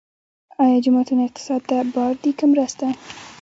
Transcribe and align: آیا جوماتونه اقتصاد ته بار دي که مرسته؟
آیا 0.63 0.77
جوماتونه 0.85 1.21
اقتصاد 1.27 1.61
ته 1.69 1.77
بار 1.95 2.13
دي 2.21 2.31
که 2.39 2.45
مرسته؟ 2.51 2.87